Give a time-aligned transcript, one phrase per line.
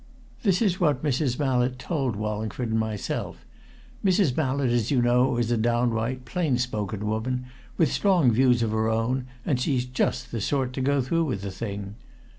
[0.41, 1.37] This is what Mrs.
[1.37, 3.45] Mallett told Wallingford and myself;
[4.03, 4.35] Mrs.
[4.35, 7.45] Mallett, as you know, is a downright, plain spoken woman,
[7.77, 11.45] with strong views of her own, and she's just the sort to go through with
[11.45, 11.97] a thing.